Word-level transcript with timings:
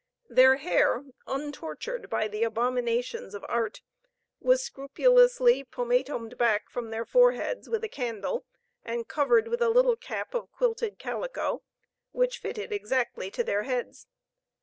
Their 0.29 0.55
hair, 0.55 1.03
untortured 1.27 2.09
by 2.09 2.27
the 2.27 2.41
abominations 2.43 3.35
of 3.35 3.45
art, 3.47 3.81
was 4.39 4.63
scrupulously 4.63 5.63
pomatomed 5.63 6.39
back 6.39 6.71
from 6.71 6.89
their 6.89 7.05
foreheads 7.05 7.69
with 7.69 7.83
a 7.83 7.87
candle, 7.87 8.43
and 8.83 9.07
covered 9.07 9.47
with 9.47 9.61
a 9.61 9.69
little 9.69 9.95
cap 9.95 10.33
of 10.33 10.51
quilted 10.51 10.97
calico, 10.97 11.61
which 12.13 12.39
fitted 12.39 12.71
exactly 12.73 13.29
to 13.29 13.43
their 13.43 13.61
heads. 13.61 14.07